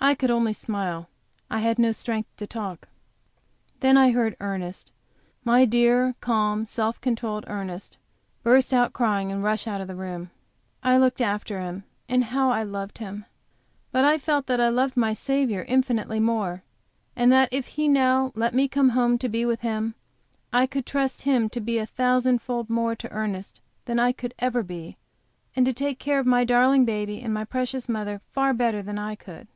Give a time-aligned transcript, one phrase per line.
[0.00, 1.08] I could only smile;
[1.50, 2.88] I had no strength to talk.
[3.80, 4.90] Then I heard Ernest
[5.44, 7.98] my dear, calm, self controlled Ernest
[8.44, 10.30] burst out crying and rush out of the room.
[10.84, 13.26] I looked after him, and how I loved him!
[13.90, 16.62] But I felt that I loved my Saviour infinitely more,
[17.16, 19.94] and that if He now let me come home to be with Him
[20.52, 24.32] I could trust Him to be a thousand fold more to Ernest than I could
[24.38, 24.96] ever be,
[25.56, 28.96] and to take care of my darling baby and my precious mother far better than
[28.98, 29.48] I could.